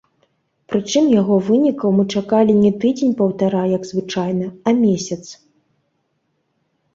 Прычым 0.71 1.03
яго 1.21 1.35
вынікаў 1.49 1.93
мы 1.97 2.05
чакалі 2.13 2.55
не 2.63 2.71
тыдзень-паўтара, 2.85 3.61
як 3.75 3.85
звычайна, 3.91 4.47
а 4.67 4.75
месяц. 4.81 5.21